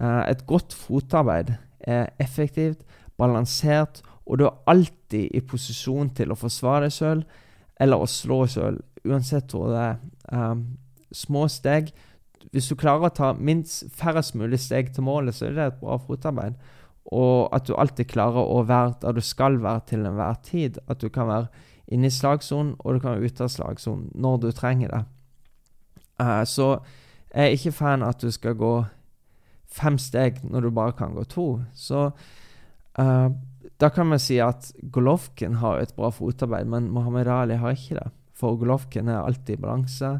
Uh, 0.00 0.22
et 0.30 0.46
godt 0.46 0.74
fotarbeid 0.74 1.54
er 1.80 2.06
effektivt, 2.20 2.78
balansert, 3.18 4.02
og 4.26 4.38
du 4.38 4.44
er 4.44 4.62
alltid 4.66 5.28
i 5.34 5.40
posisjon 5.40 6.10
til 6.14 6.32
å 6.32 6.38
forsvare 6.38 6.86
deg 6.86 6.94
sjøl 6.94 7.22
eller 7.80 8.00
å 8.00 8.08
slå 8.10 8.42
deg 8.44 8.52
sjøl, 8.54 8.78
uansett 9.06 9.52
hvor 9.52 9.70
det 9.70 9.82
er. 9.82 9.96
Um, 10.32 10.64
små 11.14 11.46
steg. 11.48 11.92
Hvis 12.56 12.70
du 12.72 12.78
klarer 12.80 13.10
å 13.10 13.12
ta 13.12 13.34
minst 13.36 13.90
færrest 13.92 14.32
mulig 14.38 14.62
steg 14.64 14.94
til 14.96 15.04
målet, 15.04 15.36
så 15.36 15.50
er 15.50 15.56
det 15.56 15.64
et 15.66 15.80
bra 15.82 15.98
fotarbeid. 16.00 16.56
Og 17.12 17.52
at 17.52 17.66
du 17.68 17.74
alltid 17.76 18.08
klarer 18.08 18.48
å 18.48 18.62
være 18.64 18.94
der 19.02 19.18
du 19.18 19.20
skal 19.20 19.60
være 19.60 19.84
til 19.90 20.06
enhver 20.08 20.38
tid. 20.46 20.78
At 20.88 21.04
du 21.04 21.10
kan 21.12 21.28
være 21.28 21.66
inne 21.92 22.08
i 22.08 22.14
slagsonen, 22.14 22.74
og 22.78 22.96
du 22.96 23.02
kan 23.02 23.14
være 23.14 23.28
ute 23.28 23.44
av 23.44 23.52
slagsonen 23.52 24.08
når 24.16 24.40
du 24.42 24.48
trenger 24.56 24.94
det. 24.94 25.02
Uh, 26.16 26.42
så 26.48 26.70
jeg 27.28 27.44
er 27.44 27.58
ikke 27.58 27.76
fan 27.76 28.06
at 28.06 28.24
du 28.24 28.32
skal 28.32 28.56
gå 28.56 28.72
fem 29.76 29.98
steg 30.00 30.40
når 30.46 30.64
du 30.64 30.70
bare 30.72 30.96
kan 30.96 31.12
gå 31.12 31.26
to. 31.28 31.46
Så 31.76 32.08
uh, 32.08 33.28
da 33.76 33.90
kan 33.92 34.08
vi 34.14 34.20
si 34.22 34.38
at 34.40 34.70
Golovkin 34.80 35.60
har 35.60 35.82
et 35.82 35.92
bra 35.98 36.08
fotarbeid, 36.08 36.64
men 36.72 36.88
Mohammed 36.88 37.28
Ali 37.28 37.60
har 37.60 37.76
ikke 37.76 37.98
det. 38.00 38.08
For 38.36 38.56
Golovkin 38.56 39.12
er 39.12 39.20
alltid 39.20 39.58
i 39.58 39.60
balanse. 39.60 40.14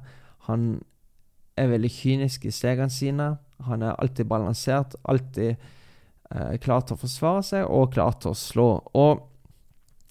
Han 0.50 0.69
er 1.56 1.72
veldig 1.72 1.90
kynisk 1.92 2.46
i 2.46 2.54
stegene 2.54 2.92
sine. 2.92 3.30
Han 3.66 3.82
er 3.82 3.96
alltid 3.96 4.28
balansert, 4.28 4.96
alltid 5.08 5.54
eh, 5.54 6.54
klar 6.62 6.84
til 6.84 6.96
å 6.96 7.00
forsvare 7.00 7.42
seg 7.46 7.66
og 7.66 7.92
klar 7.96 8.18
til 8.20 8.32
å 8.32 8.38
slå. 8.38 8.68
Og 8.94 9.25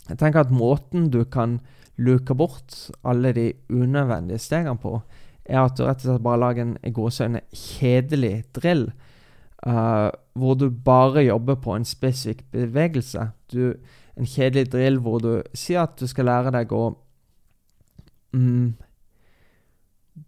jeg 0.09 0.19
tenker 0.21 0.45
at 0.45 0.53
måten 0.53 1.09
du 1.13 1.23
kan 1.29 1.59
luke 1.95 2.35
bort 2.35 2.75
alle 3.07 3.31
de 3.35 3.51
unødvendige 3.69 4.41
stegene 4.43 4.81
på, 4.81 4.99
er 5.45 5.61
at 5.61 5.77
du 5.77 5.85
rett 5.85 6.01
og 6.01 6.09
slett 6.09 6.25
bare 6.25 6.41
lager 6.41 6.65
en 6.65 6.77
i 6.83 6.93
gåseøyne 6.93 7.45
kjedelig 7.53 8.39
drill 8.57 8.89
Uh, 9.65 10.11
hvor 10.37 10.53
du 10.53 10.69
bare 10.69 11.23
jobber 11.25 11.55
på 11.55 11.73
en 11.73 11.85
spesifikk 11.85 12.43
bevegelse. 12.53 13.29
Du, 13.49 13.73
en 14.13 14.27
kjedelig 14.29 14.67
drill 14.71 14.99
hvor 15.01 15.17
du 15.23 15.31
sier 15.57 15.87
at 15.87 15.95
du 15.97 16.05
skal 16.05 16.27
lære 16.29 16.51
deg 16.53 16.73
å 16.75 16.83
mm, 18.35 18.75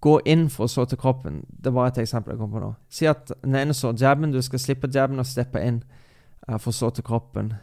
Gå 0.04 0.18
inn 0.28 0.50
for 0.52 0.68
å 0.68 0.72
så 0.72 0.84
til 0.86 1.00
kroppen. 1.00 1.42
Det 1.48 1.72
var 1.74 1.88
et 1.88 2.02
eksempel 2.04 2.34
jeg 2.34 2.42
kom 2.42 2.52
på 2.52 2.62
nå. 2.62 2.74
Si 2.92 3.08
at 3.08 3.32
den 3.44 3.56
ene 3.56 3.74
så 3.74 3.94
jabben, 3.96 4.34
du 4.36 4.42
skal 4.44 4.60
slippe 4.60 4.90
jabben 4.94 5.20
og 5.20 5.26
steppe 5.26 5.64
inn 5.64 5.80
uh, 6.50 6.58
for 6.60 6.76
så 6.76 6.90
til 6.92 7.06
kroppen. 7.08 7.54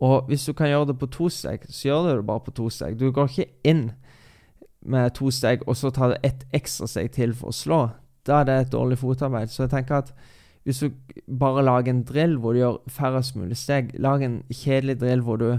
Og 0.00 0.26
hvis 0.26 0.46
du 0.48 0.52
kan 0.56 0.68
gjøre 0.68 0.90
det 0.90 0.98
på 0.98 1.06
to 1.12 1.28
steg, 1.28 1.66
så 1.68 1.88
gjør 1.88 2.02
du 2.02 2.10
det 2.10 2.26
bare 2.26 2.44
på 2.46 2.54
to 2.56 2.68
steg. 2.72 2.98
Du 2.98 3.12
går 3.12 3.28
ikke 3.28 3.52
inn 3.64 3.90
med 4.80 5.14
to 5.14 5.30
steg, 5.30 5.62
og 5.68 5.76
så 5.76 5.90
tar 5.90 6.08
du 6.14 6.26
ett 6.26 6.46
ekstra 6.56 6.88
steg 6.88 7.12
til 7.12 7.34
for 7.36 7.52
å 7.52 7.56
slå. 7.56 7.80
Da 8.26 8.40
er 8.40 8.48
det 8.48 8.56
et 8.58 8.72
dårlig 8.72 8.98
fotarbeid. 8.98 9.52
Så 9.52 9.66
jeg 9.66 9.74
tenker 9.74 10.00
at 10.00 10.14
hvis 10.64 10.80
du 10.80 10.90
bare 11.40 11.64
lager 11.64 11.92
en 11.92 12.04
drill 12.04 12.38
hvor 12.40 12.52
du 12.52 12.60
gjør 12.60 12.80
færrest 12.88 13.36
mulig 13.36 13.56
steg, 13.56 13.92
lag 14.00 14.22
en 14.24 14.40
kjedelig 14.52 14.98
drill 15.00 15.22
hvor 15.24 15.40
du 15.40 15.50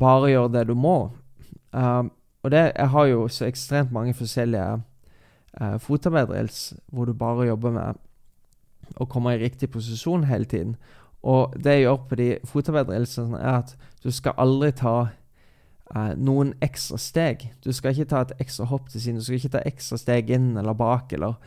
bare 0.00 0.30
gjør 0.32 0.48
det 0.52 0.66
du 0.68 0.74
må. 0.74 1.12
Uh, 1.72 2.08
og 2.42 2.50
det, 2.50 2.72
jeg 2.76 2.88
har 2.88 3.06
jo 3.06 3.28
så 3.28 3.46
ekstremt 3.46 3.92
mange 3.92 4.14
forskjellige 4.14 4.80
uh, 5.60 5.76
fotarbeiderdrills 5.82 6.72
hvor 6.92 7.08
du 7.08 7.14
bare 7.16 7.48
jobber 7.50 7.74
med 7.74 8.00
å 9.00 9.06
komme 9.08 9.34
i 9.34 9.40
riktig 9.40 9.70
posisjon 9.72 10.26
hele 10.28 10.48
tiden. 10.48 10.76
Og 11.22 11.54
det 11.54 11.76
jeg 11.76 11.84
gjør 11.86 11.98
på 12.08 12.18
de 12.18 12.28
fotarbeiderdrillsene, 12.50 13.38
er 13.38 13.60
at 13.62 13.76
du 14.02 14.10
skal 14.10 14.34
aldri 14.42 14.72
ta 14.74 14.96
eh, 15.94 16.12
noen 16.18 16.52
ekstra 16.64 16.98
steg. 16.98 17.46
Du 17.62 17.70
skal 17.72 17.94
ikke 17.94 18.10
ta 18.10 18.24
et 18.26 18.34
ekstra 18.42 18.66
hopp 18.70 18.90
til 18.90 19.04
siden, 19.04 19.20
du 19.20 19.26
skal 19.26 19.38
ikke 19.38 19.54
ta 19.54 19.62
ekstra 19.68 20.00
steg 20.02 20.32
inn 20.34 20.56
eller 20.58 20.74
bak. 20.74 21.12
eller 21.12 21.38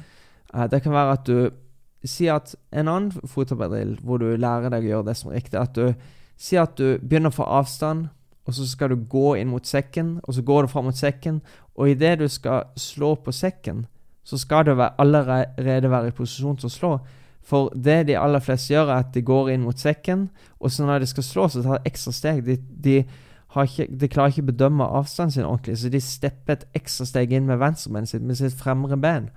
eh, 0.53 0.67
Det 0.71 0.81
kan 0.83 0.95
være 0.95 1.17
at 1.19 1.25
du 1.27 2.07
sier 2.07 2.37
at 2.37 2.55
en 2.71 2.87
annen 2.87 3.27
fotarbeiderdrill 3.27 3.97
hvor 4.05 4.21
du 4.21 4.29
lærer 4.37 4.71
deg 4.71 4.85
å 4.85 4.91
gjøre 4.93 5.09
det 5.09 5.17
som 5.19 5.31
er 5.31 5.41
riktig 5.41 5.59
at 5.59 5.75
du 5.75 5.91
sier 6.37 6.63
at 6.63 6.75
du 6.77 6.99
begynner 7.01 7.33
å 7.33 7.35
få 7.35 7.47
avstand, 7.59 8.09
og 8.45 8.53
så 8.53 8.67
skal 8.69 8.91
du 8.93 9.07
gå 9.09 9.33
inn 9.39 9.49
mot 9.49 9.65
sekken, 9.65 10.19
og 10.23 10.35
så 10.37 10.43
går 10.45 10.65
du 10.65 10.71
fram 10.71 10.85
mot 10.89 10.97
sekken, 10.97 11.39
og 11.75 11.89
idet 11.89 12.19
du 12.19 12.27
skal 12.29 12.67
slå 12.77 13.15
på 13.23 13.33
sekken, 13.33 13.85
så 14.25 14.39
skal 14.41 14.65
du 14.65 14.73
allerede 14.81 15.91
være 15.91 16.09
i 16.09 16.17
posisjon 16.17 16.57
til 16.57 16.69
å 16.69 16.73
slå. 16.73 16.91
For 17.45 17.69
det 17.77 18.07
de 18.07 18.17
aller 18.17 18.41
fleste 18.41 18.73
gjør, 18.73 18.89
er 18.89 19.03
at 19.03 19.13
de 19.13 19.21
går 19.21 19.51
inn 19.53 19.65
mot 19.67 19.77
sekken, 19.77 20.29
og 20.59 20.73
så 20.73 20.87
når 20.87 21.03
de 21.03 21.11
skal 21.11 21.27
slå, 21.27 21.47
så 21.53 21.61
tar 21.61 21.77
de 21.77 21.91
ekstra 21.91 22.13
steg. 22.15 22.41
De, 22.47 22.57
de, 22.57 22.95
ikke, 23.61 23.85
de 23.85 24.09
klarer 24.09 24.33
ikke 24.33 24.47
å 24.47 24.49
bedømme 24.49 24.87
avstanden 24.97 25.35
sin 25.35 25.45
ordentlig, 25.45 25.77
så 25.77 25.93
de 25.93 26.01
stepper 26.01 26.57
et 26.57 26.65
ekstra 26.81 27.05
steg 27.05 27.35
inn 27.37 27.45
med 27.45 27.61
venstrebenet 27.61 28.09
sitt, 28.09 28.25
med 28.25 28.41
sitt 28.41 28.57
fremre 28.57 28.97
ben. 28.97 29.29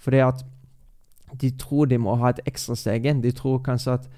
Fordi 0.00 0.24
at 0.24 0.44
de 1.40 1.50
tror 1.60 1.90
de 1.90 1.98
må 2.00 2.16
ha 2.20 2.32
et 2.32 2.40
ekstra 2.48 2.76
steg 2.78 3.04
inn. 3.10 3.20
De 3.20 3.32
tror 3.34 3.60
kanskje 3.66 3.98
at 3.98 4.08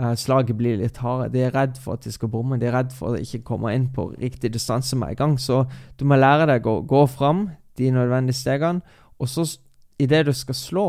uh, 0.00 0.14
slaget 0.16 0.56
blir 0.56 0.80
litt 0.80 1.00
hardere. 1.02 1.32
De 1.34 1.44
er 1.44 1.54
redd 1.54 1.76
for 1.80 1.98
at 1.98 2.06
de 2.06 2.12
skal 2.14 2.30
bomme. 2.32 2.56
De 2.60 2.68
er 2.68 2.76
redd 2.76 2.92
for 2.96 3.12
å 3.12 3.20
ikke 3.20 3.44
komme 3.52 3.72
inn 3.76 3.90
på 3.92 4.12
riktig 4.14 4.52
distanse 4.54 4.96
med 4.96 5.12
en 5.12 5.20
gang. 5.20 5.36
Så 5.40 5.64
du 5.98 6.06
må 6.08 6.16
lære 6.16 6.48
deg 6.54 6.68
å 6.68 6.80
gå 6.88 7.04
fram 7.10 7.50
de 7.80 7.90
nødvendige 7.92 8.36
stegene, 8.36 8.82
og 9.18 9.28
så 9.28 9.46
idet 9.98 10.26
du 10.26 10.32
skal 10.32 10.54
slå, 10.54 10.86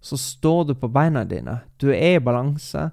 så 0.00 0.16
står 0.16 0.64
du 0.64 0.74
på 0.74 0.88
beina 0.88 1.24
dine. 1.24 1.60
Du 1.80 1.90
er 1.92 2.16
i 2.16 2.24
balanse, 2.24 2.88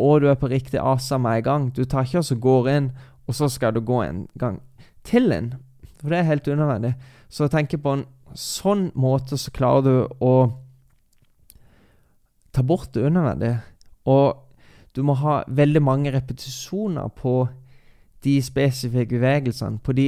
og 0.00 0.20
du 0.20 0.28
er 0.30 0.38
på 0.40 0.48
riktig 0.48 0.80
avstand 0.80 1.22
med 1.22 1.40
en 1.40 1.44
gang. 1.44 1.68
Du 1.76 1.84
tar 1.84 2.04
ikke 2.04 2.20
og 2.20 2.28
så 2.28 2.36
går 2.40 2.68
inn, 2.72 2.90
og 3.26 3.34
så 3.34 3.48
skal 3.48 3.74
du 3.74 3.80
gå 3.80 4.02
en 4.02 4.26
gang 4.38 4.60
til 5.04 5.32
inn. 5.32 5.54
For 6.00 6.12
det 6.12 6.18
er 6.18 6.30
helt 6.30 6.48
unødvendig. 6.48 6.94
Så 7.28 7.48
tenk 7.52 7.74
på 7.82 7.96
en 7.96 8.06
sånn 8.36 8.90
måte 8.94 9.38
så 9.40 9.52
klarer 9.54 9.84
du 9.86 10.24
å 10.24 10.34
ta 12.52 12.64
bort 12.64 12.92
det 12.94 13.04
unødvendige. 13.04 13.60
Og 14.06 14.42
du 14.96 15.02
må 15.04 15.16
ha 15.20 15.42
veldig 15.48 15.82
mange 15.84 16.12
repetisjoner 16.14 17.08
på 17.16 17.46
de 18.24 18.38
spesifikke 18.42 19.18
bevegelsene, 19.18 19.80
på 19.84 19.92
de, 19.96 20.06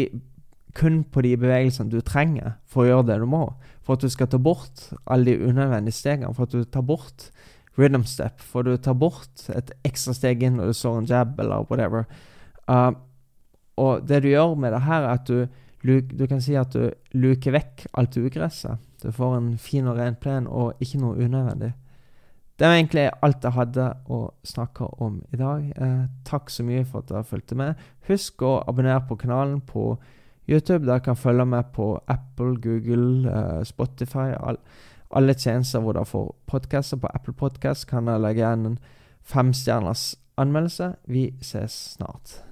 kun 0.75 1.03
på 1.05 1.23
de 1.27 1.35
bevegelsene 1.37 1.93
du 1.93 2.01
trenger 2.05 2.57
for 2.67 2.85
å 2.85 2.89
gjøre 2.89 3.09
det 3.11 3.19
du 3.23 3.27
må. 3.29 3.43
For 3.89 3.97
at 3.97 4.05
du 4.05 4.13
skal 4.13 4.29
ta 4.29 4.37
bort 4.37 4.91
alle 5.09 5.33
de 5.33 5.49
unødvendige 5.49 5.97
stegene. 5.97 6.35
For 6.37 6.45
at 6.45 6.53
du 6.53 6.65
tar 6.69 6.85
bort 6.85 7.31
rhythm 7.79 8.05
step. 8.05 8.43
For 8.45 8.61
at 8.61 8.69
du 8.69 8.83
tar 8.85 8.99
bort 9.01 9.47
et 9.49 9.73
ekstra 9.89 10.13
steg 10.13 10.45
inn 10.45 10.59
når 10.61 10.69
du 10.69 10.77
står 10.77 10.99
en 10.99 11.09
jab 11.09 11.41
eller 11.41 11.65
whatever. 11.71 12.05
Uh, 12.69 12.93
og 13.81 14.05
det 14.05 14.21
du 14.27 14.29
gjør 14.29 14.59
med 14.61 14.77
det 14.77 14.83
her, 14.85 15.07
er 15.09 15.17
at 15.17 15.25
du, 15.31 15.47
du 16.05 16.27
kan 16.29 16.45
si 16.45 16.53
at 16.59 16.77
du 16.77 16.91
luker 17.17 17.57
vekk 17.57 17.87
alt 17.97 18.21
ugresset. 18.21 18.77
Du 19.01 19.09
får 19.15 19.39
en 19.39 19.53
fin 19.63 19.89
og 19.89 19.97
ren 19.97 20.19
plen 20.21 20.51
og 20.51 20.77
ikke 20.85 21.01
noe 21.01 21.17
unødvendig. 21.17 21.73
Det 22.59 22.67
var 22.67 22.75
egentlig 22.75 23.05
alt 23.23 23.45
jeg 23.47 23.55
hadde 23.55 23.85
å 24.11 24.21
snakke 24.43 24.89
om 25.01 25.21
i 25.33 25.39
dag. 25.39 25.67
Eh, 25.79 26.07
takk 26.27 26.51
så 26.51 26.67
mye 26.67 26.83
for 26.85 27.01
at 27.01 27.13
dere 27.13 27.25
fulgte 27.25 27.57
med. 27.57 27.79
Husk 28.11 28.43
å 28.43 28.57
abonnere 28.67 29.05
på 29.07 29.17
kanalen 29.17 29.63
på 29.65 29.93
YouTube. 30.49 30.87
Dere 30.87 31.01
kan 31.01 31.17
følge 31.17 31.47
med 31.47 31.65
på 31.75 32.01
Apple, 32.09 32.57
Google, 32.63 33.31
eh, 33.31 33.65
Spotify. 33.65 34.33
All, 34.41 34.57
alle 35.11 35.35
tjenester 35.35 35.81
hvor 35.81 35.93
dere 35.93 36.07
får 36.09 36.35
podkaster. 36.47 36.97
På 36.97 37.11
Apple 37.15 37.35
Podcast 37.35 37.87
kan 37.87 38.07
dere 38.07 38.23
legge 38.23 38.45
igjen 38.45 38.67
en 38.67 38.79
femstjerners 39.23 40.15
anmeldelse. 40.37 40.95
Vi 41.07 41.35
ses 41.43 41.73
snart. 41.99 42.48